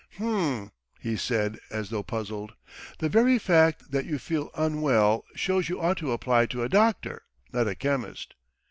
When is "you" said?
4.07-4.17, 5.69-5.79